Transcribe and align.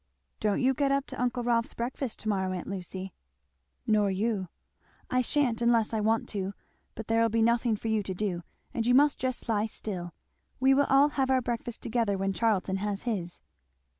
"Don't 0.39 0.59
you 0.63 0.73
get 0.73 0.91
up 0.91 1.05
to 1.05 1.21
uncle 1.21 1.43
Rolf's 1.43 1.75
breakfast 1.75 2.17
to 2.21 2.27
morrow, 2.29 2.51
aunt 2.53 2.65
Lucy." 2.65 3.13
"Nor 3.85 4.09
you." 4.09 4.47
"I 5.11 5.21
sha'n't 5.21 5.61
unless 5.61 5.93
I 5.93 5.99
want 5.99 6.27
to 6.29 6.53
but 6.95 7.05
there'll 7.05 7.29
be 7.29 7.43
nothing 7.43 7.75
for 7.75 7.87
you 7.87 8.01
to 8.01 8.15
do, 8.15 8.41
and 8.73 8.87
you 8.87 8.95
must 8.95 9.19
just 9.19 9.47
lie 9.47 9.67
still. 9.67 10.15
We 10.59 10.73
will 10.73 10.87
all 10.89 11.09
have 11.09 11.29
our 11.29 11.39
breakfast 11.43 11.81
together 11.83 12.17
when 12.17 12.33
Charlton 12.33 12.77
has 12.77 13.03
his." 13.03 13.41